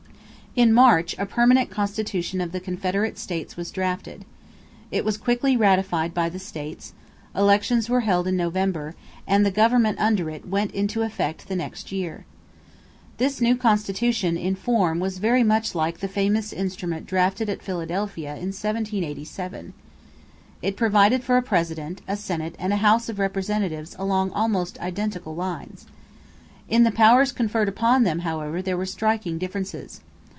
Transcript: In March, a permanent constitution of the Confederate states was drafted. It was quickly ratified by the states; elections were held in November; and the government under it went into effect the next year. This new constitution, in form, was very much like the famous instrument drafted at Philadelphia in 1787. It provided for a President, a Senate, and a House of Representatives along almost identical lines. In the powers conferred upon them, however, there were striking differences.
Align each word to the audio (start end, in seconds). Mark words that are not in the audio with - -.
In 0.53 0.73
March, 0.73 1.15
a 1.17 1.25
permanent 1.25 1.69
constitution 1.69 2.41
of 2.41 2.51
the 2.51 2.59
Confederate 2.59 3.17
states 3.17 3.55
was 3.55 3.71
drafted. 3.71 4.25
It 4.91 5.05
was 5.05 5.15
quickly 5.15 5.55
ratified 5.55 6.13
by 6.13 6.27
the 6.27 6.39
states; 6.39 6.91
elections 7.33 7.89
were 7.89 8.01
held 8.01 8.27
in 8.27 8.35
November; 8.35 8.93
and 9.25 9.45
the 9.45 9.49
government 9.49 9.97
under 10.01 10.29
it 10.29 10.45
went 10.45 10.71
into 10.73 11.03
effect 11.03 11.47
the 11.47 11.55
next 11.55 11.93
year. 11.93 12.25
This 13.15 13.39
new 13.39 13.55
constitution, 13.55 14.35
in 14.35 14.55
form, 14.55 14.99
was 14.99 15.19
very 15.19 15.41
much 15.41 15.73
like 15.73 15.99
the 16.01 16.09
famous 16.09 16.51
instrument 16.51 17.05
drafted 17.05 17.47
at 17.47 17.63
Philadelphia 17.63 18.31
in 18.31 18.47
1787. 18.51 19.71
It 20.61 20.75
provided 20.75 21.23
for 21.23 21.37
a 21.37 21.41
President, 21.41 22.01
a 22.09 22.17
Senate, 22.17 22.55
and 22.59 22.73
a 22.73 22.83
House 22.83 23.07
of 23.07 23.19
Representatives 23.19 23.95
along 23.97 24.31
almost 24.31 24.77
identical 24.81 25.33
lines. 25.33 25.85
In 26.67 26.83
the 26.83 26.91
powers 26.91 27.31
conferred 27.31 27.69
upon 27.69 28.03
them, 28.03 28.19
however, 28.19 28.61
there 28.61 28.77
were 28.77 28.85
striking 28.85 29.37
differences. 29.37 30.01